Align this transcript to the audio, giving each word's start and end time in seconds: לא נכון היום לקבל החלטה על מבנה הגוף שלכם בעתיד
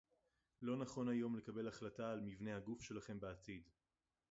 לא 0.61 0.77
נכון 0.77 1.09
היום 1.09 1.35
לקבל 1.35 1.67
החלטה 1.67 2.11
על 2.11 2.21
מבנה 2.21 2.55
הגוף 2.55 2.81
שלכם 2.81 3.19
בעתיד 3.19 3.63